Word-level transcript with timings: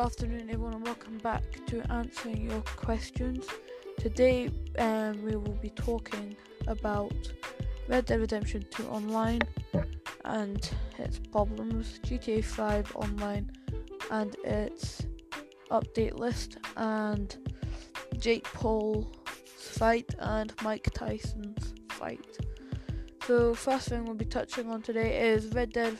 afternoon, 0.00 0.48
everyone, 0.48 0.72
and 0.72 0.86
welcome 0.86 1.18
back 1.18 1.42
to 1.66 1.82
answering 1.92 2.50
your 2.50 2.62
questions. 2.62 3.46
Today, 3.98 4.48
um, 4.78 5.22
we 5.22 5.36
will 5.36 5.58
be 5.60 5.68
talking 5.68 6.34
about 6.68 7.12
Red 7.86 8.06
Dead 8.06 8.18
Redemption 8.18 8.64
2 8.70 8.86
Online 8.86 9.42
and 10.24 10.70
its 10.98 11.18
problems, 11.18 12.00
GTA 12.02 12.42
5 12.42 12.96
Online 12.96 13.50
and 14.10 14.34
its 14.42 15.02
update 15.70 16.18
list, 16.18 16.56
and 16.78 17.36
Jake 18.18 18.44
Paul's 18.44 19.06
fight 19.54 20.14
and 20.18 20.54
Mike 20.62 20.88
Tyson's 20.94 21.74
fight. 21.90 22.38
So, 23.26 23.52
first 23.52 23.90
thing 23.90 24.06
we'll 24.06 24.14
be 24.14 24.24
touching 24.24 24.70
on 24.70 24.80
today 24.80 25.28
is 25.28 25.48
Red 25.48 25.74
Dead, 25.74 25.98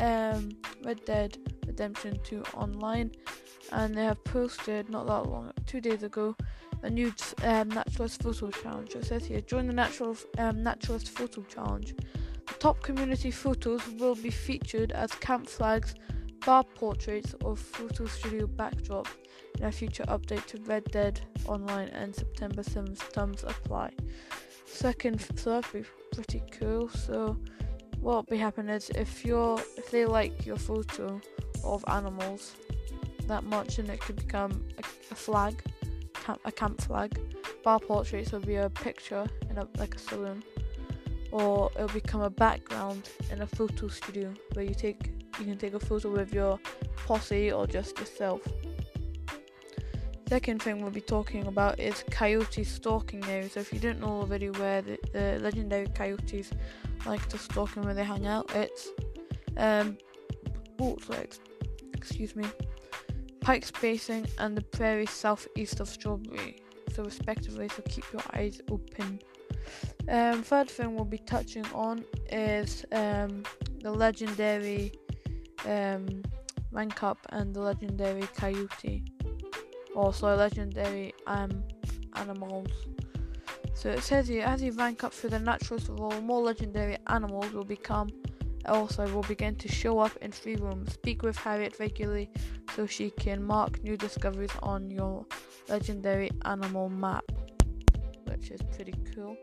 um, 0.00 0.50
Red 0.84 1.02
Dead 1.06 1.38
Redemption 1.66 2.18
2 2.24 2.42
online, 2.54 3.12
and 3.72 3.96
they 3.96 4.04
have 4.04 4.22
posted 4.24 4.88
not 4.88 5.06
that 5.06 5.30
long, 5.30 5.52
two 5.66 5.80
days 5.80 6.02
ago, 6.02 6.36
a 6.82 6.90
new 6.90 7.12
um, 7.42 7.68
naturalist 7.68 8.22
photo 8.22 8.50
challenge. 8.50 8.94
It 8.94 9.04
says 9.04 9.26
here, 9.26 9.40
join 9.40 9.66
the 9.66 9.72
natural 9.72 10.16
um, 10.38 10.62
naturalist 10.62 11.10
photo 11.10 11.42
challenge. 11.42 11.94
The 12.46 12.54
top 12.54 12.82
community 12.82 13.30
photos 13.30 13.86
will 13.98 14.14
be 14.14 14.30
featured 14.30 14.92
as 14.92 15.12
camp 15.12 15.48
flags, 15.48 15.94
bar 16.44 16.64
portraits, 16.64 17.34
or 17.44 17.56
photo 17.56 18.06
studio 18.06 18.46
backdrops 18.46 19.10
in 19.58 19.64
a 19.64 19.72
future 19.72 20.04
update 20.04 20.46
to 20.46 20.58
Red 20.62 20.84
Dead 20.84 21.20
Online 21.46 21.88
and 21.88 22.14
September 22.14 22.62
7th. 22.62 23.12
Terms 23.12 23.44
apply. 23.44 23.92
Second, 24.66 25.20
so 25.36 25.50
that'd 25.60 25.72
be 25.72 25.88
pretty 26.12 26.42
cool. 26.58 26.88
So 26.88 27.36
what'll 28.00 28.22
be 28.22 28.36
happening 28.36 28.74
is 28.74 28.90
if 28.90 29.24
you're 29.24 29.58
if 29.76 29.90
they 29.90 30.06
like 30.06 30.46
your 30.46 30.56
photo 30.56 31.20
of 31.64 31.84
animals 31.88 32.54
that 33.28 33.44
much 33.44 33.78
and 33.78 33.88
it 33.88 34.00
could 34.00 34.16
become 34.16 34.64
a, 34.78 34.80
a 35.12 35.14
flag 35.14 35.62
camp, 36.14 36.40
a 36.44 36.52
camp 36.52 36.80
flag. 36.80 37.18
Bar 37.64 37.80
portraits 37.80 38.32
will 38.32 38.40
be 38.40 38.56
a 38.56 38.70
picture 38.70 39.26
in 39.50 39.58
a 39.58 39.68
like 39.78 39.94
a 39.94 39.98
saloon. 39.98 40.42
Or 41.30 41.70
it'll 41.74 41.88
become 41.88 42.22
a 42.22 42.30
background 42.30 43.10
in 43.30 43.42
a 43.42 43.46
photo 43.46 43.88
studio 43.88 44.32
where 44.54 44.64
you 44.64 44.74
take 44.74 45.12
you 45.38 45.44
can 45.44 45.58
take 45.58 45.74
a 45.74 45.80
photo 45.80 46.10
with 46.10 46.32
your 46.32 46.58
posse 47.06 47.52
or 47.52 47.66
just 47.66 47.98
yourself. 47.98 48.40
Second 50.28 50.62
thing 50.62 50.82
we'll 50.82 50.90
be 50.90 51.00
talking 51.00 51.46
about 51.46 51.78
is 51.78 52.04
coyote 52.10 52.64
stalking 52.64 53.24
areas. 53.26 53.52
So 53.52 53.60
if 53.60 53.72
you 53.72 53.78
don't 53.78 54.00
know 54.00 54.20
already 54.20 54.50
where 54.50 54.82
the, 54.82 54.98
the 55.12 55.38
legendary 55.40 55.86
coyotes 55.86 56.50
like 57.06 57.26
to 57.28 57.38
stalk 57.38 57.76
and 57.76 57.84
where 57.84 57.94
they 57.94 58.04
hang 58.04 58.26
out, 58.26 58.50
it's 58.54 58.88
um, 59.56 59.96
excuse 61.94 62.36
me, 62.36 62.44
Pikes 63.48 63.70
Basin 63.70 64.26
and 64.36 64.54
the 64.54 64.60
prairie 64.60 65.06
southeast 65.06 65.80
of 65.80 65.88
Strawberry, 65.88 66.60
so 66.92 67.02
respectively. 67.02 67.66
So 67.70 67.82
keep 67.88 68.04
your 68.12 68.20
eyes 68.34 68.60
open. 68.70 69.20
Um, 70.06 70.42
third 70.42 70.68
thing 70.68 70.94
we'll 70.94 71.06
be 71.06 71.16
touching 71.16 71.64
on 71.72 72.04
is 72.30 72.84
um, 72.92 73.44
the 73.80 73.90
legendary 73.90 74.92
um, 75.64 76.22
rank 76.72 77.02
up 77.02 77.16
and 77.30 77.54
the 77.54 77.62
legendary 77.62 78.28
coyote 78.36 79.02
also 79.96 80.36
legendary 80.36 81.14
um, 81.26 81.64
animals. 82.16 82.68
So 83.72 83.88
it 83.88 84.02
says 84.02 84.28
here, 84.28 84.44
as 84.44 84.60
you 84.60 84.72
rank 84.72 85.04
up 85.04 85.14
through 85.14 85.30
the 85.30 85.40
naturalist 85.40 85.88
role, 85.88 86.20
more 86.20 86.42
legendary 86.42 86.98
animals 87.06 87.50
will 87.54 87.64
become 87.64 88.10
also 88.66 89.08
will 89.14 89.22
begin 89.22 89.54
to 89.56 89.68
show 89.68 89.98
up 89.98 90.16
in 90.16 90.32
free 90.32 90.56
rooms. 90.56 90.92
Speak 90.94 91.22
with 91.22 91.36
Harriet 91.36 91.78
regularly 91.78 92.30
so 92.74 92.86
she 92.86 93.10
can 93.10 93.42
mark 93.42 93.82
new 93.82 93.96
discoveries 93.96 94.50
on 94.62 94.90
your 94.90 95.24
legendary 95.68 96.30
animal 96.44 96.88
map, 96.88 97.24
which 98.24 98.50
is 98.50 98.60
pretty 98.74 98.94
cool. 99.14 99.36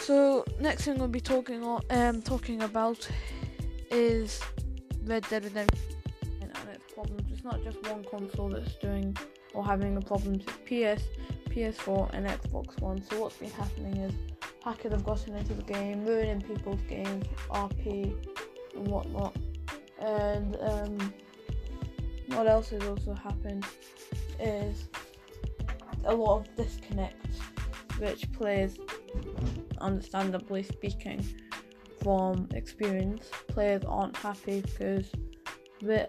So 0.00 0.44
next 0.60 0.84
thing 0.84 0.98
we'll 0.98 1.08
be 1.08 1.20
talking 1.20 1.62
on, 1.62 1.82
um, 1.90 2.22
talking 2.22 2.62
about 2.62 3.08
is 3.90 4.40
Red 5.04 5.26
Dead 5.28 5.44
Redemption 5.44 5.96
and 6.40 6.52
its 6.72 6.92
problems. 6.94 7.30
It's 7.32 7.44
not 7.44 7.62
just 7.62 7.82
one 7.88 8.04
console 8.04 8.48
that's 8.48 8.74
doing 8.76 9.16
or 9.54 9.64
having 9.64 9.94
the 9.94 10.00
problems. 10.00 10.44
It's 10.46 11.02
PS, 11.02 11.08
PS4, 11.50 12.10
and 12.14 12.26
Xbox 12.26 12.80
One. 12.80 13.02
So 13.02 13.20
what's 13.20 13.36
been 13.36 13.50
happening 13.50 13.96
is 13.96 14.14
hackers 14.64 14.92
have 14.92 15.04
gotten 15.04 15.34
into 15.34 15.54
the 15.54 15.62
game, 15.62 16.04
ruining 16.04 16.40
people's 16.40 16.80
games, 16.82 17.24
RP, 17.50 18.14
and 18.74 18.88
whatnot. 18.88 19.36
And 20.00 20.56
um, 20.60 21.14
what 22.28 22.46
else 22.46 22.70
has 22.70 22.82
also 22.84 23.14
happened 23.14 23.64
is 24.40 24.88
a 26.04 26.14
lot 26.14 26.40
of 26.40 26.56
disconnect, 26.56 27.26
which 27.98 28.30
players, 28.32 28.78
understandably 29.80 30.62
speaking, 30.62 31.24
from 32.02 32.48
experience, 32.54 33.28
players 33.48 33.82
aren't 33.84 34.16
happy 34.16 34.60
because 34.60 35.10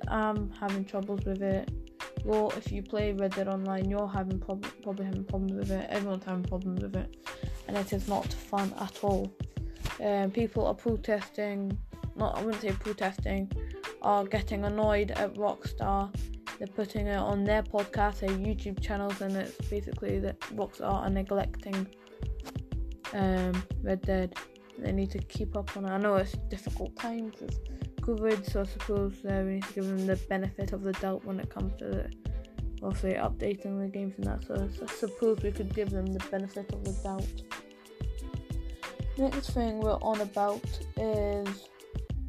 I'm 0.08 0.52
having 0.52 0.86
troubles 0.86 1.22
with 1.26 1.42
it. 1.42 1.72
Well, 2.26 2.52
if 2.58 2.72
you 2.72 2.84
play 2.84 3.14
Red 3.14 3.36
Dead 3.36 3.48
Online, 3.48 3.90
you're 3.90 4.08
having 4.08 4.40
prob- 4.40 4.66
probably 4.84 5.06
having 5.06 5.24
problems 5.24 5.54
with 5.54 5.72
it. 5.72 5.90
Everyone's 5.90 6.26
having 6.26 6.44
problems 6.44 6.82
with 6.82 6.96
it, 6.96 7.16
and 7.69 7.78
it 7.78 7.94
is 7.94 8.07
not 8.07 8.25
fun 8.34 8.74
at 8.80 9.03
all. 9.03 9.31
Um, 10.03 10.31
people 10.31 10.66
are 10.66 10.74
protesting. 10.74 11.78
Not, 12.16 12.35
I 12.35 12.41
wouldn't 12.41 12.63
say 12.63 12.72
protesting. 12.72 13.52
Are 14.02 14.25
getting 14.25 14.66
annoyed 14.66 15.12
at 15.12 15.35
Rockstar. 15.35 16.13
They're 16.58 16.68
putting 16.68 17.06
it 17.06 17.18
on 17.18 17.44
their 17.44 17.62
podcast, 17.62 18.22
their 18.22 18.31
YouTube 18.31 18.81
channels, 18.81 19.22
and 19.22 19.35
it's 19.38 19.56
basically 19.69 20.18
that 20.19 20.40
Rockstar 20.56 20.94
are 21.06 21.09
neglecting 21.12 21.88
um, 23.13 23.63
Red 23.84 24.02
Dead. 24.02 24.35
They 24.79 24.91
need 24.91 25.12
to 25.12 25.19
keep 25.19 25.56
up 25.56 25.78
on 25.78 25.85
it. 25.85 25.90
I 25.90 25.97
know 25.97 26.16
it's 26.16 26.34
difficult 26.50 26.96
times 26.96 27.35
with 27.40 27.59
COVID, 28.02 28.52
so 28.52 28.62
I 28.62 28.63
suppose 28.63 29.13
uh, 29.25 29.44
we 29.46 29.53
need 29.56 29.63
to 29.63 29.74
give 29.74 29.85
them 29.85 30.08
the 30.08 30.16
benefit 30.28 30.74
of 30.74 30.81
the 30.81 30.94
doubt 30.94 31.24
when 31.24 31.40
it 31.40 31.52
comes 31.52 31.78
to 31.79 31.85
the, 31.85 32.12
obviously 32.81 33.13
updating 33.13 33.79
the 33.79 33.88
games 33.88 34.16
and 34.18 34.25
that. 34.25 34.46
So 34.46 34.69
I 34.81 34.91
suppose 34.91 35.44
we 35.44 35.52
could 35.52 35.74
give 35.75 35.90
them 35.90 36.08
the 36.08 36.24
benefit 36.31 36.74
of 36.74 36.84
the 36.84 36.94
doubt. 37.03 37.59
Next 39.19 39.50
thing 39.50 39.81
we're 39.81 39.97
on 40.02 40.22
about 40.22 40.63
is 40.96 41.68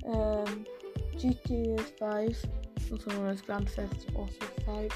um, 0.07 0.67
GTA 1.17 1.81
5, 1.81 2.45
also 2.91 3.11
known 3.13 3.29
as 3.29 3.41
Grand 3.43 3.71
Theft 3.71 4.07
Auto 4.17 4.47
5 4.67 4.91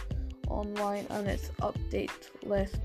online, 0.49 1.06
and 1.10 1.28
its 1.28 1.50
update 1.60 2.10
list. 2.43 2.81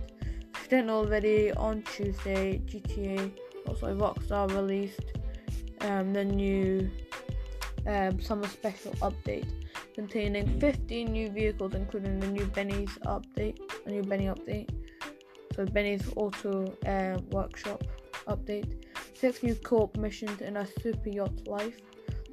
If 0.64 0.72
you 0.72 0.84
know 0.84 0.98
already, 0.98 1.52
on 1.54 1.82
Tuesday, 1.82 2.62
GTA, 2.68 3.32
also 3.68 3.96
Rockstar 3.96 4.48
released 4.52 5.02
um, 5.82 6.14
the 6.14 6.24
new 6.24 6.92
um, 7.88 8.22
summer 8.22 8.48
special 8.48 8.92
update 9.02 9.48
containing 9.96 10.60
15 10.60 11.12
new 11.12 11.32
vehicles, 11.32 11.74
including 11.74 12.20
the 12.20 12.28
new 12.28 12.46
Benny's 12.46 12.96
update, 13.08 13.58
a 13.88 13.90
new 13.90 14.04
Benny 14.04 14.26
update. 14.26 14.70
So 15.56 15.66
Benny's 15.66 16.04
Auto 16.16 16.72
uh, 16.86 17.20
Workshop 17.32 17.84
update. 18.28 18.89
Six 19.20 19.44
new 19.44 19.56
co-op 19.56 19.98
missions 19.98 20.40
in 20.40 20.56
a 20.56 20.66
super 20.66 21.10
yacht 21.10 21.46
life. 21.46 21.82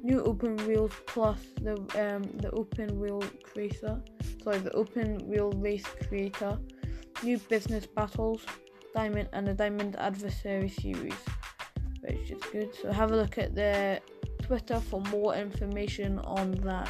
New 0.03 0.23
open 0.23 0.55
wheels 0.65 0.93
plus 1.05 1.37
the 1.61 1.73
um, 1.99 2.23
the 2.37 2.49
open 2.51 2.97
wheel 2.97 3.21
creator. 3.43 4.01
Sorry, 4.41 4.59
the 4.59 4.71
open 4.71 5.17
wheel 5.27 5.51
race 5.57 5.83
creator. 6.07 6.57
New 7.23 7.39
business 7.49 7.85
battles, 7.85 8.41
diamond 8.95 9.27
and 9.33 9.45
the 9.45 9.53
diamond 9.53 9.97
adversary 9.97 10.69
series, 10.69 11.21
which 11.99 12.31
is 12.31 12.41
good. 12.53 12.73
So 12.81 12.93
have 12.93 13.11
a 13.11 13.17
look 13.17 13.37
at 13.37 13.53
the 13.53 13.99
Twitter 14.41 14.79
for 14.79 15.01
more 15.11 15.35
information 15.35 16.19
on 16.19 16.51
that. 16.63 16.89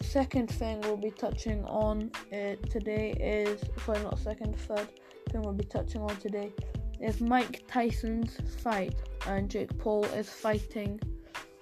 Second 0.00 0.48
thing 0.48 0.80
we'll 0.82 0.96
be 0.96 1.10
touching 1.10 1.64
on 1.64 2.12
uh, 2.32 2.54
today 2.70 3.14
is 3.18 3.60
sorry, 3.84 4.00
not 4.04 4.16
second, 4.20 4.56
third 4.60 4.86
thing 5.30 5.42
we'll 5.42 5.54
be 5.54 5.64
touching 5.64 6.02
on 6.02 6.14
today 6.18 6.52
is 7.00 7.20
Mike 7.20 7.64
Tyson's 7.68 8.36
fight, 8.62 8.94
and 9.26 9.50
Jake 9.50 9.76
Paul 9.78 10.04
is 10.04 10.28
fighting 10.28 11.00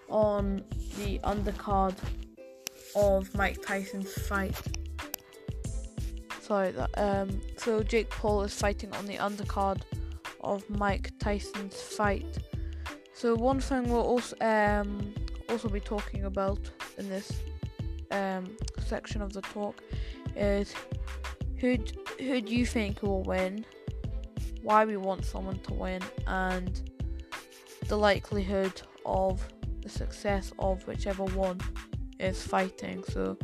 on 0.09 0.65
the 0.99 1.19
undercard 1.21 1.97
of 2.97 3.33
Mike 3.35 3.63
Tyson's 3.63 4.13
fight. 4.13 4.57
Sorry, 6.41 6.73
that 6.73 6.91
um. 6.97 7.41
So 7.57 7.83
Jake 7.83 8.11
Paul 8.11 8.43
is 8.43 8.55
fighting 8.55 8.93
on 8.95 9.07
the 9.07 9.17
undercard 9.17 9.83
of 10.41 10.69
Mike 10.71 11.13
Tyson's 11.19 11.81
fight. 11.81 12.39
So 13.13 13.35
one 13.35 13.61
thing 13.61 13.91
we'll 13.91 14.01
also 14.01 14.37
um, 14.41 15.13
also 15.49 15.69
be 15.69 15.81
talking 15.81 16.25
about 16.25 16.61
in 16.97 17.09
this 17.09 17.33
um, 18.11 18.57
section 18.87 19.21
of 19.23 19.33
the 19.33 19.43
talk 19.43 19.83
is 20.37 20.75
who 21.57 21.77
who 22.19 22.41
do 22.41 22.55
you 22.55 22.65
think 22.65 23.03
will 23.03 23.23
win, 23.23 23.65
why 24.63 24.85
we 24.85 24.97
want 24.97 25.25
someone 25.25 25.59
to 25.61 25.75
win, 25.75 26.03
and 26.27 26.91
the 27.87 27.97
likelihood 27.97 28.83
of 29.07 29.47
the 29.83 29.89
success 29.89 30.53
of 30.59 30.87
whichever 30.87 31.25
one 31.25 31.61
is 32.21 32.43
fighting. 32.43 33.03
So 33.09 33.39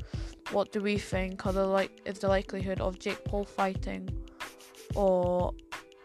what 0.51 0.73
do 0.73 0.81
we 0.81 0.99
think 0.99 1.47
are 1.47 1.53
the 1.53 1.67
like 1.67 2.01
is 2.05 2.19
the 2.19 2.29
likelihood 2.29 2.81
of 2.81 2.99
Jake 2.99 3.25
Paul 3.25 3.45
fighting 3.45 4.09
or 4.95 5.55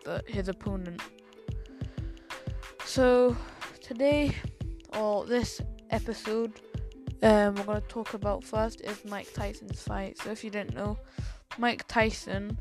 the, 0.06 0.24
his 0.28 0.48
opponent? 0.48 1.02
So 2.86 3.36
today 3.82 4.36
or 4.98 5.26
this 5.26 5.62
episode, 5.90 6.62
um, 7.22 7.56
we're 7.56 7.64
gonna 7.64 7.82
talk 7.82 8.14
about 8.14 8.44
first 8.44 8.82
is 8.82 9.04
Mike 9.06 9.34
Tyson's 9.34 9.82
fight. 9.82 10.18
So 10.20 10.32
if 10.32 10.44
you 10.44 10.50
didn't 10.50 10.76
know, 10.76 10.98
Mike 11.58 11.86
Tyson 11.88 12.58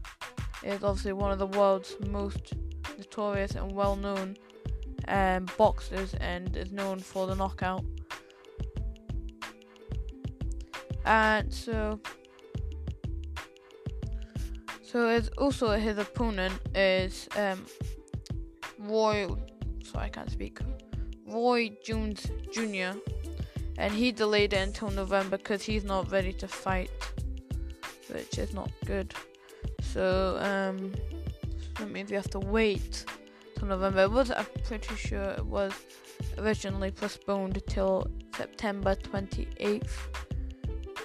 is 0.63 0.83
obviously 0.83 1.13
one 1.13 1.31
of 1.31 1.39
the 1.39 1.47
world's 1.47 1.97
most 2.09 2.55
notorious 2.97 3.55
and 3.55 3.73
well-known 3.73 4.37
um, 5.09 5.47
boxers 5.57 6.15
and 6.15 6.57
is 6.57 6.73
known 6.73 6.99
for 6.99 7.27
the 7.27 7.35
knockout. 7.35 7.85
And 11.05 11.53
so, 11.53 12.01
so 14.83 15.09
it's 15.09 15.29
also 15.39 15.71
his 15.71 15.97
opponent 15.97 16.55
is 16.75 17.29
um, 17.37 17.65
Roy. 18.79 19.29
Sorry, 19.83 20.07
I 20.07 20.09
can't 20.11 20.31
speak. 20.31 20.59
Roy 21.27 21.73
Jones 21.83 22.31
Jr. 22.53 22.99
And 23.79 23.95
he 23.95 24.13
delayed 24.13 24.53
it 24.53 24.57
until 24.57 24.91
November 24.91 25.39
because 25.39 25.63
he's 25.63 25.85
not 25.85 26.11
ready 26.11 26.33
to 26.35 26.49
fight, 26.49 26.91
which 28.11 28.37
is 28.37 28.53
not 28.53 28.71
good. 28.85 29.15
So 29.93 30.37
um, 30.41 30.93
that 31.79 31.91
means 31.91 32.11
we 32.11 32.17
have 32.17 32.31
to 32.31 32.39
wait 32.41 33.05
till 33.57 33.69
November. 33.69 34.09
Was 34.09 34.31
I'm 34.31 34.47
pretty 34.65 34.95
sure 34.97 35.23
it 35.23 35.47
was 35.47 35.73
originally 36.37 36.91
postponed 36.91 37.63
till 37.67 38.07
September 38.37 38.95
28th, 38.95 39.89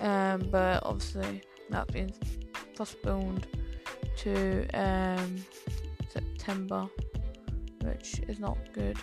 um, 0.02 0.50
but 0.52 0.84
obviously 0.84 1.42
that's 1.70 1.92
been 1.92 2.12
postponed 2.76 3.48
to 4.18 4.68
um, 4.74 5.38
September, 6.10 6.88
which 7.82 8.20
is 8.28 8.40
not 8.40 8.58
good. 8.74 8.98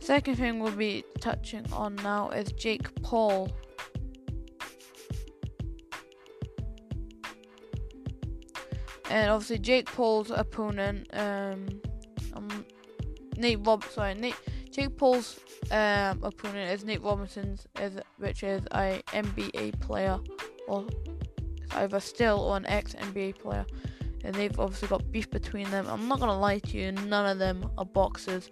Second 0.00 0.36
thing 0.36 0.60
we'll 0.60 0.72
be 0.72 1.02
touching 1.20 1.64
on 1.72 1.96
now 1.96 2.30
is 2.30 2.52
Jake 2.52 2.94
Paul. 3.02 3.50
And 9.14 9.30
obviously 9.30 9.58
Jake 9.58 9.86
Paul's 9.86 10.32
opponent, 10.32 11.08
um, 11.12 11.80
um 12.34 12.66
Nate 13.36 13.60
Rob, 13.64 13.84
sorry, 13.84 14.14
Nate 14.14 14.34
Jake 14.72 14.96
Paul's 14.96 15.38
um 15.70 16.22
opponent 16.24 16.72
is 16.72 16.84
Nate 16.84 17.00
Robinson's, 17.00 17.64
is 17.80 17.96
which 18.18 18.42
is 18.42 18.64
a 18.72 19.00
NBA 19.12 19.80
player 19.80 20.18
or 20.66 20.84
either 21.76 22.00
still 22.00 22.40
or 22.40 22.56
an 22.56 22.66
ex 22.66 22.94
NBA 22.94 23.38
player, 23.38 23.64
and 24.24 24.34
they've 24.34 24.58
obviously 24.58 24.88
got 24.88 25.10
beef 25.12 25.30
between 25.30 25.70
them. 25.70 25.86
I'm 25.88 26.08
not 26.08 26.18
gonna 26.18 26.38
lie 26.38 26.58
to 26.58 26.76
you, 26.76 26.90
none 26.90 27.30
of 27.30 27.38
them 27.38 27.70
are 27.78 27.84
boxers. 27.84 28.50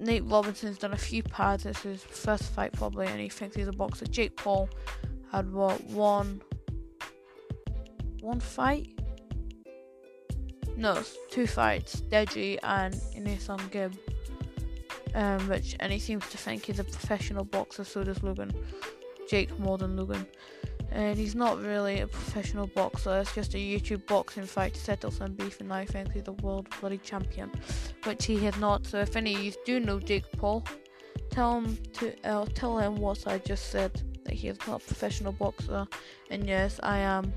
Nate 0.00 0.24
Robinson's 0.24 0.76
done 0.76 0.92
a 0.92 0.98
few 0.98 1.22
pads. 1.22 1.66
Is 1.66 1.78
his 1.78 2.02
first 2.02 2.52
fight 2.52 2.72
probably, 2.72 3.06
and 3.06 3.20
he 3.20 3.28
thinks 3.28 3.54
he's 3.54 3.68
a 3.68 3.72
boxer. 3.72 4.06
Jake 4.06 4.34
Paul 4.34 4.68
had 5.30 5.52
what 5.52 5.82
one 5.84 6.42
one 8.26 8.40
fight. 8.40 8.88
No, 10.76 11.02
two 11.30 11.46
fights. 11.46 12.02
Deji 12.10 12.58
and 12.62 12.92
AnEsonGib. 13.16 13.96
Um, 15.14 15.48
which 15.48 15.76
and 15.80 15.90
he 15.90 15.98
seems 15.98 16.28
to 16.30 16.36
think 16.36 16.66
he's 16.66 16.80
a 16.80 16.84
professional 16.84 17.44
boxer. 17.44 17.84
So 17.84 18.02
does 18.02 18.22
Logan. 18.22 18.52
Jake 19.30 19.56
more 19.58 19.78
than 19.78 19.96
Logan. 19.96 20.26
And 20.90 21.16
he's 21.16 21.34
not 21.34 21.60
really 21.62 22.00
a 22.00 22.06
professional 22.06 22.66
boxer. 22.66 23.20
It's 23.20 23.34
just 23.34 23.54
a 23.54 23.58
YouTube 23.58 24.06
boxing 24.06 24.44
fight 24.44 24.74
to 24.74 24.80
settle 24.80 25.10
some 25.10 25.32
beef, 25.32 25.60
and 25.60 25.72
I 25.72 25.84
think 25.84 26.12
he's 26.12 26.24
the 26.24 26.32
world 26.32 26.68
bloody 26.80 26.98
champion, 26.98 27.50
which 28.04 28.24
he 28.24 28.36
has 28.44 28.56
not. 28.58 28.86
So 28.86 28.98
if 28.98 29.16
any 29.16 29.34
of 29.34 29.42
you 29.42 29.52
do 29.64 29.80
know 29.80 29.98
Jake 29.98 30.30
Paul, 30.38 30.64
tell 31.30 31.60
him 31.60 31.76
to 31.94 32.14
uh, 32.24 32.46
tell 32.54 32.78
him 32.78 32.96
what 32.96 33.26
I 33.26 33.38
just 33.38 33.70
said 33.70 33.92
that 34.24 34.34
he 34.34 34.48
is 34.48 34.58
not 34.66 34.82
a 34.82 34.84
professional 34.84 35.32
boxer. 35.32 35.86
And 36.30 36.46
yes, 36.46 36.78
I 36.82 36.98
am 36.98 37.32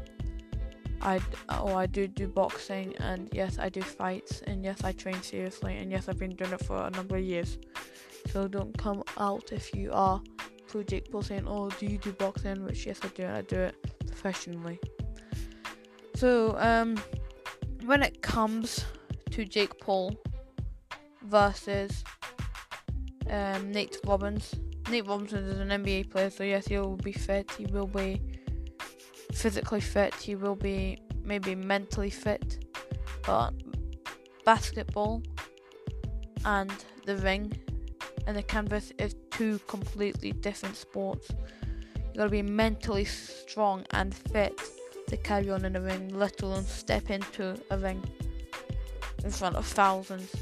I 1.02 1.20
oh 1.50 1.76
I 1.76 1.86
do 1.86 2.08
do 2.08 2.28
boxing 2.28 2.96
and 2.98 3.30
yes 3.32 3.58
I 3.60 3.70
do 3.70 3.82
fights 3.82 4.42
and 4.48 4.64
yes 4.64 4.84
I 4.84 4.92
train 4.92 5.22
seriously 5.22 5.78
and 5.78 5.92
yes 5.92 6.10
I've 6.10 6.20
been 6.20 6.36
doing 6.36 6.52
it 6.52 6.66
for 6.66 6.78
a 6.78 6.90
number 6.92 7.18
of 7.18 7.24
years. 7.24 7.58
So 8.32 8.48
don't 8.48 8.78
come 8.78 9.04
out 9.18 9.52
if 9.52 9.74
you 9.74 9.92
are 9.92 10.22
Paul 11.12 11.22
saying 11.24 11.48
oh 11.48 11.70
do 11.70 11.86
you 11.86 11.98
do 11.98 12.12
boxing 12.14 12.64
which 12.66 12.86
yes 12.86 13.00
I 13.04 13.08
do 13.10 13.24
and 13.24 13.38
I 13.38 13.42
do 13.42 13.58
it 13.58 13.76
professionally. 14.08 14.80
So 16.16 16.56
um 16.60 16.98
when 17.86 18.04
it 18.04 18.22
comes 18.22 18.86
to 19.32 19.46
Jake 19.46 19.80
Paul 19.80 20.16
versus 21.24 22.04
um, 23.30 23.72
Nate 23.72 23.98
Robbins. 24.06 24.56
Nate 24.90 25.08
Robinson 25.08 25.46
is 25.46 25.60
an 25.60 25.70
NBA 25.70 26.10
player, 26.10 26.30
so 26.30 26.44
yes, 26.44 26.68
he 26.68 26.78
will 26.78 26.96
be 26.96 27.12
fit. 27.12 27.52
He 27.58 27.66
will 27.68 27.88
be 27.88 28.22
physically 29.40 29.80
fit, 29.80 30.28
you 30.28 30.38
will 30.38 30.56
be 30.56 31.00
maybe 31.24 31.56
mentally 31.56 32.10
fit, 32.10 32.66
but 33.26 33.52
basketball 34.44 35.24
and 36.44 36.74
the 37.06 37.16
ring 37.18 37.54
and 38.28 38.36
the 38.36 38.44
canvas 38.44 38.92
is 38.98 39.16
two 39.32 39.58
completely 39.60 40.34
different 40.34 40.76
sports. 40.76 41.30
You 41.96 42.18
gotta 42.18 42.30
be 42.30 42.42
mentally 42.42 43.06
strong 43.06 43.86
and 43.92 44.14
fit 44.14 44.60
to 45.08 45.16
carry 45.16 45.50
on 45.50 45.64
in 45.64 45.72
the 45.72 45.82
ring, 45.82 46.10
let 46.10 46.42
alone 46.42 46.66
step 46.66 47.10
into 47.10 47.56
a 47.72 47.78
ring 47.78 48.04
in 49.24 49.32
front 49.32 49.56
of 49.56 49.66
thousands. 49.66 50.36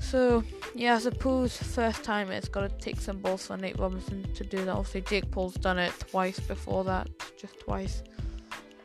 So 0.00 0.44
yeah, 0.76 0.96
I 0.96 0.98
suppose 0.98 1.56
first 1.56 2.04
time 2.04 2.30
it's 2.30 2.48
got 2.48 2.60
to 2.60 2.76
take 2.78 3.00
some 3.00 3.18
balls 3.18 3.46
for 3.46 3.56
Nate 3.56 3.78
Robinson 3.78 4.30
to 4.34 4.44
do 4.44 4.58
that. 4.58 4.68
Obviously, 4.68 5.00
Jake 5.00 5.30
Paul's 5.30 5.54
done 5.54 5.78
it 5.78 5.92
twice 5.98 6.38
before 6.38 6.84
that, 6.84 7.08
just 7.38 7.58
twice. 7.60 8.02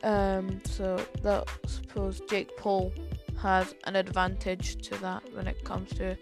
Um, 0.04 0.62
so 0.64 1.06
that 1.22 1.48
suppose 1.68 2.22
Jake 2.22 2.56
Paul 2.58 2.94
has 3.42 3.76
an 3.84 3.96
advantage 3.96 4.88
to 4.88 4.98
that 5.00 5.22
when 5.34 5.48
it 5.48 5.64
comes 5.64 5.90
to 5.96 6.18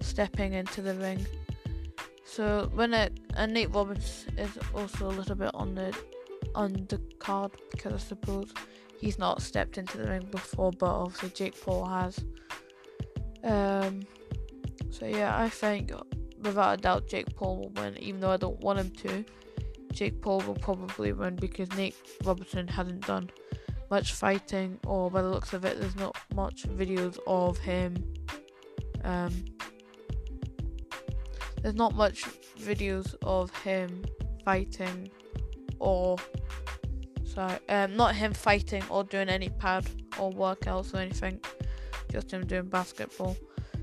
stepping 0.00 0.52
into 0.52 0.80
the 0.82 0.94
ring. 0.94 1.26
So 2.24 2.70
when 2.72 2.94
it 2.94 3.18
and 3.34 3.52
Nate 3.52 3.74
Robinson 3.74 4.38
is 4.38 4.56
also 4.74 5.08
a 5.08 5.12
little 5.12 5.34
bit 5.34 5.50
on 5.52 5.74
the 5.74 5.96
on 6.54 6.86
the 6.88 7.00
card 7.18 7.52
because 7.70 7.92
I 7.92 7.98
suppose 7.98 8.52
he's 9.00 9.18
not 9.18 9.42
stepped 9.42 9.78
into 9.78 9.98
the 9.98 10.08
ring 10.08 10.28
before, 10.30 10.70
but 10.70 10.90
obviously 10.90 11.30
Jake 11.30 11.60
Paul 11.60 11.86
has. 11.86 12.24
Um, 13.44 14.06
so 14.92 15.06
yeah, 15.06 15.36
I 15.38 15.48
think 15.48 15.90
without 16.42 16.78
a 16.78 16.80
doubt 16.80 17.08
Jake 17.08 17.34
Paul 17.34 17.56
will 17.56 17.82
win, 17.82 17.96
even 17.98 18.20
though 18.20 18.30
I 18.30 18.36
don't 18.36 18.60
want 18.60 18.78
him 18.78 18.90
to. 18.90 19.24
Jake 19.92 20.20
Paul 20.20 20.40
will 20.40 20.54
probably 20.54 21.12
win 21.12 21.36
because 21.36 21.70
Nate 21.76 21.96
Robertson 22.24 22.68
hasn't 22.68 23.06
done 23.06 23.30
much 23.90 24.12
fighting, 24.12 24.78
or 24.86 25.10
by 25.10 25.22
the 25.22 25.28
looks 25.28 25.52
of 25.52 25.64
it, 25.64 25.80
there's 25.80 25.96
not 25.96 26.16
much 26.34 26.64
videos 26.64 27.18
of 27.26 27.58
him. 27.58 27.96
Um, 29.04 29.44
there's 31.62 31.74
not 31.74 31.94
much 31.94 32.24
videos 32.58 33.14
of 33.22 33.54
him 33.58 34.04
fighting, 34.44 35.10
or 35.78 36.16
sorry, 37.24 37.58
um, 37.68 37.96
not 37.96 38.14
him 38.14 38.32
fighting 38.32 38.82
or 38.90 39.04
doing 39.04 39.28
any 39.28 39.48
pad 39.48 39.86
or 40.18 40.30
workouts 40.32 40.94
or 40.94 40.98
anything. 40.98 41.40
Just 42.10 42.30
him 42.30 42.46
doing 42.46 42.66
basketball. 42.66 43.36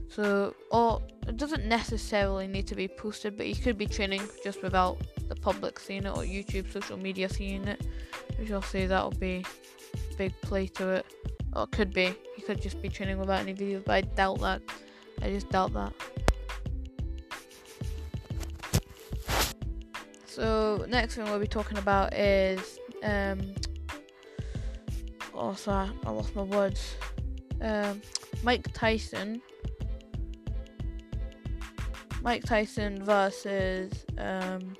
So, 0.10 0.56
or 0.72 1.02
it 1.28 1.38
doesn't 1.38 1.66
necessarily 1.66 2.48
need 2.48 2.68
to 2.68 2.76
be 2.76 2.88
posted, 2.88 3.38
but 3.38 3.48
you 3.48 3.56
could 3.56 3.78
be 3.78 3.86
training 3.86 4.22
just 4.44 4.64
without 4.64 4.98
the 5.28 5.36
public 5.36 5.80
seeing 5.80 6.06
it 6.06 6.10
or 6.10 6.24
YouTube 6.24 6.72
social 6.72 6.98
media 6.98 7.30
seeing 7.30 7.68
it. 7.68 7.86
Which 8.38 8.52
I'll 8.52 8.62
say 8.62 8.88
that'll 8.88 9.12
be 9.12 9.46
a 10.12 10.16
big 10.16 10.34
play 10.42 10.68
to 10.68 10.90
it. 10.90 11.06
Or 11.54 11.64
it 11.64 11.72
could 11.72 11.94
be. 11.94 12.16
He 12.36 12.42
could 12.42 12.62
just 12.62 12.82
be 12.82 12.90
training 12.90 13.20
without 13.20 13.40
any 13.40 13.54
videos, 13.54 13.86
but 13.86 13.94
I 13.94 14.02
doubt 14.02 14.42
that. 14.42 14.62
I 15.22 15.30
just 15.30 15.50
doubt 15.50 15.74
that. 15.74 15.94
So 20.26 20.86
next 20.88 21.16
thing 21.16 21.26
we'll 21.26 21.40
be 21.40 21.48
talking 21.48 21.78
about 21.78 22.14
is 22.14 22.80
um 23.04 23.42
oh 25.34 25.54
sorry, 25.54 25.90
I 26.06 26.10
lost 26.12 26.36
my 26.36 26.44
words. 26.44 26.96
Um 27.62 28.02
Mike 28.42 28.72
Tyson 28.74 29.42
Mike 32.22 32.44
Tyson 32.44 33.04
versus 33.04 34.06
um, 34.18 34.76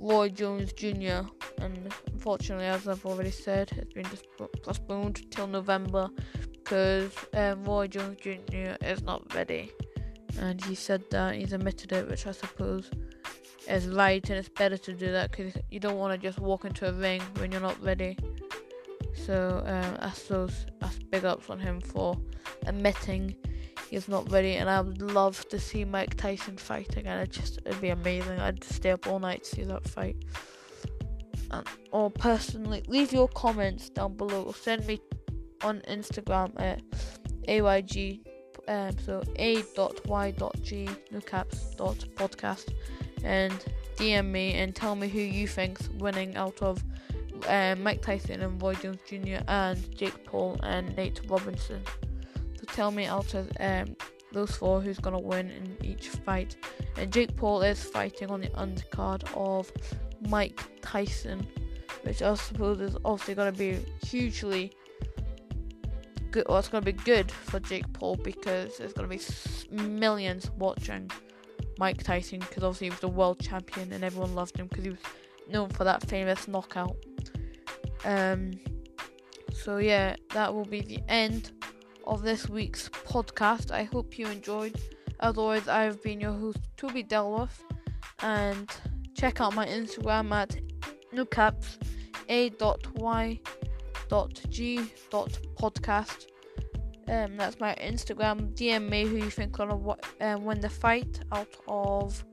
Roy 0.00 0.28
Jones 0.28 0.72
Jr. 0.72 1.28
And 1.58 1.92
unfortunately, 2.12 2.66
as 2.66 2.88
I've 2.88 3.04
already 3.04 3.30
said, 3.30 3.72
it's 3.76 3.92
been 3.92 4.06
postponed 4.62 5.30
till 5.30 5.46
November 5.46 6.08
because 6.52 7.12
um, 7.34 7.64
Roy 7.64 7.86
Jones 7.86 8.18
Jr. 8.20 8.76
is 8.84 9.02
not 9.02 9.34
ready. 9.34 9.70
And 10.38 10.62
he 10.64 10.74
said 10.74 11.02
that 11.10 11.34
he's 11.34 11.52
admitted 11.52 11.92
it, 11.92 12.08
which 12.08 12.26
I 12.26 12.32
suppose 12.32 12.90
is 13.68 13.88
right, 13.88 14.28
and 14.28 14.38
it's 14.38 14.48
better 14.48 14.76
to 14.76 14.92
do 14.92 15.10
that 15.12 15.30
because 15.30 15.54
you 15.70 15.80
don't 15.80 15.96
want 15.96 16.12
to 16.12 16.18
just 16.18 16.38
walk 16.38 16.64
into 16.64 16.88
a 16.88 16.92
ring 16.92 17.22
when 17.38 17.52
you're 17.52 17.60
not 17.60 17.80
ready. 17.82 18.16
So 19.14 19.62
um, 19.64 19.96
that's 20.00 20.24
those 20.24 20.66
that's 20.80 20.98
big 20.98 21.24
ups 21.24 21.50
on 21.50 21.58
him 21.58 21.80
for 21.80 22.18
admitting 22.66 23.34
he's 23.90 24.08
not 24.08 24.30
ready, 24.30 24.54
and 24.54 24.68
I 24.68 24.80
would 24.80 25.02
love 25.02 25.48
to 25.48 25.58
see 25.58 25.84
Mike 25.84 26.16
Tyson 26.16 26.56
fight 26.56 26.96
again. 26.96 27.18
It 27.18 27.30
just 27.30 27.58
it'd 27.64 27.80
be 27.80 27.90
amazing. 27.90 28.38
I'd 28.38 28.62
stay 28.64 28.90
up 28.90 29.06
all 29.06 29.18
night 29.18 29.44
to 29.44 29.56
see 29.56 29.64
that 29.64 29.86
fight. 29.88 30.16
And, 31.50 31.66
or 31.92 32.10
personally, 32.10 32.82
leave 32.88 33.12
your 33.12 33.28
comments 33.28 33.88
down 33.90 34.16
below. 34.16 34.42
Or 34.42 34.54
send 34.54 34.86
me 34.86 35.00
on 35.62 35.80
Instagram 35.88 36.52
at 36.60 36.82
ayg 37.48 38.20
um, 38.68 38.98
so 38.98 39.22
a.y.g 39.36 40.88
no 41.12 41.20
caps 41.20 41.74
dot 41.76 41.98
podcast 42.16 42.72
and 43.22 43.64
DM 43.96 44.26
me 44.26 44.54
and 44.54 44.74
tell 44.74 44.96
me 44.96 45.08
who 45.08 45.20
you 45.20 45.46
think's 45.46 45.88
winning 45.90 46.36
out 46.36 46.60
of 46.62 46.82
um, 47.48 47.82
Mike 47.82 48.02
Tyson 48.02 48.42
and 48.42 48.60
Roy 48.60 48.74
Jones 48.74 48.98
Jr. 49.06 49.42
and 49.48 49.96
Jake 49.96 50.24
Paul 50.24 50.58
and 50.62 50.96
Nate 50.96 51.20
Robinson. 51.28 51.82
Tell 52.68 52.90
me 52.90 53.06
out 53.06 53.34
of 53.34 53.50
um, 53.60 53.96
those 54.32 54.54
four 54.56 54.80
who's 54.80 54.98
gonna 54.98 55.18
win 55.18 55.50
in 55.50 55.76
each 55.84 56.08
fight. 56.08 56.56
And 56.96 57.12
Jake 57.12 57.36
Paul 57.36 57.62
is 57.62 57.82
fighting 57.82 58.30
on 58.30 58.40
the 58.40 58.48
undercard 58.48 59.24
of 59.34 59.70
Mike 60.28 60.60
Tyson, 60.82 61.46
which 62.02 62.22
I 62.22 62.34
suppose 62.34 62.80
is 62.80 62.96
obviously 63.04 63.34
gonna 63.34 63.52
be 63.52 63.84
hugely 64.04 64.72
good. 66.30 66.44
Well, 66.48 66.58
it's 66.58 66.68
gonna 66.68 66.84
be 66.84 66.92
good 66.92 67.30
for 67.30 67.60
Jake 67.60 67.90
Paul 67.92 68.16
because 68.16 68.78
there's 68.78 68.92
gonna 68.92 69.08
be 69.08 69.20
millions 69.70 70.50
watching 70.58 71.10
Mike 71.78 72.02
Tyson 72.02 72.40
because 72.40 72.62
obviously 72.62 72.86
he 72.88 72.90
was 72.90 73.00
the 73.00 73.08
world 73.08 73.40
champion 73.40 73.92
and 73.92 74.04
everyone 74.04 74.34
loved 74.34 74.56
him 74.56 74.66
because 74.66 74.84
he 74.84 74.90
was 74.90 75.00
known 75.48 75.68
for 75.70 75.84
that 75.84 76.06
famous 76.08 76.48
knockout. 76.48 76.96
Um, 78.04 78.52
so 79.52 79.78
yeah, 79.78 80.16
that 80.32 80.52
will 80.52 80.64
be 80.64 80.80
the 80.80 81.00
end 81.08 81.52
of 82.06 82.22
this 82.22 82.48
week's 82.48 82.88
podcast. 82.88 83.70
I 83.70 83.84
hope 83.84 84.18
you 84.18 84.26
enjoyed. 84.26 84.80
Always, 85.20 85.66
I've 85.68 86.02
been 86.02 86.20
your 86.20 86.32
host, 86.32 86.58
Toby 86.76 87.02
Delworth, 87.02 87.60
and 88.20 88.70
check 89.14 89.40
out 89.40 89.54
my 89.54 89.66
Instagram 89.66 90.32
at 90.32 90.56
nocaps 91.14 91.78
a.y.g.podcast. 92.28 93.36
Um, 97.08 97.36
that's 97.36 97.60
my 97.60 97.74
Instagram. 97.76 98.52
DM 98.54 98.88
me 98.88 99.04
who 99.04 99.16
you 99.16 99.30
think 99.30 99.52
gonna 99.52 99.96
um, 100.20 100.44
win 100.44 100.60
the 100.60 100.68
fight 100.68 101.20
out 101.30 101.54
of 101.68 102.24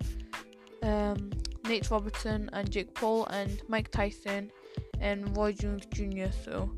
um, 0.81 1.29
Nate 1.65 1.91
Robertson 1.91 2.49
and 2.53 2.71
Jake 2.71 2.95
Paul 2.95 3.27
and 3.27 3.61
Mike 3.67 3.91
Tyson 3.91 4.51
and 4.99 5.37
Roy 5.37 5.53
Jones 5.53 5.85
Jr. 5.93 6.31
So 6.43 6.73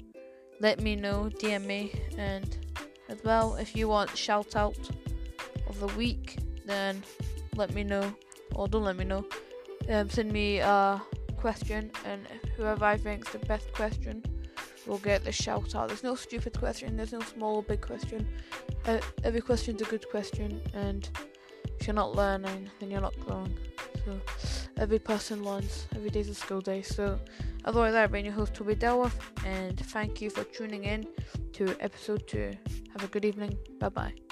let 0.59 0.81
me 0.81 0.95
know, 0.95 1.29
DM 1.39 1.65
me, 1.65 1.93
and 2.17 2.64
as 3.09 3.23
well 3.23 3.55
if 3.55 3.75
you 3.75 3.87
want 3.87 4.15
shout 4.17 4.55
out 4.55 4.77
of 5.67 5.79
the 5.79 5.87
week, 5.97 6.37
then 6.65 7.03
let 7.55 7.73
me 7.73 7.83
know, 7.83 8.13
or 8.53 8.67
don't 8.67 8.83
let 8.83 8.97
me 8.97 9.05
know. 9.05 9.25
Um, 9.89 10.09
send 10.09 10.31
me 10.31 10.59
a 10.59 11.01
question, 11.37 11.91
and 12.05 12.21
whoever 12.57 12.85
I 12.85 12.97
think's 12.97 13.31
the 13.31 13.39
best 13.39 13.71
question 13.73 14.23
will 14.87 14.97
get 14.99 15.23
the 15.23 15.31
shout 15.31 15.75
out. 15.75 15.87
There's 15.87 16.03
no 16.03 16.15
stupid 16.15 16.57
question. 16.57 16.97
There's 16.97 17.11
no 17.11 17.21
small 17.21 17.57
or 17.57 17.63
big 17.63 17.81
question. 17.81 18.27
Uh, 18.85 18.99
every 19.23 19.41
question's 19.41 19.81
a 19.81 19.85
good 19.85 20.09
question, 20.09 20.61
and 20.73 21.09
if 21.79 21.87
you're 21.87 21.95
not 21.95 22.15
learning, 22.15 22.69
then 22.79 22.91
you're 22.91 23.01
not 23.01 23.19
growing. 23.19 23.57
So 24.05 24.19
every 24.77 24.99
person 24.99 25.43
learns. 25.43 25.87
Every 25.95 26.09
day's 26.09 26.29
a 26.29 26.35
school 26.35 26.61
day. 26.61 26.81
So 26.81 27.19
otherwise, 27.65 27.93
I've 27.93 28.11
been 28.11 28.25
your 28.25 28.33
host 28.33 28.53
Toby 28.53 28.75
Delworth, 28.75 29.19
and 29.45 29.77
thank 29.79 30.21
you 30.21 30.29
for 30.29 30.43
tuning 30.45 30.85
in 30.85 31.05
to 31.53 31.75
episode 31.79 32.27
two. 32.27 32.53
Have 32.93 33.03
a 33.03 33.07
good 33.07 33.25
evening. 33.25 33.57
Bye 33.79 33.89
bye. 33.89 34.24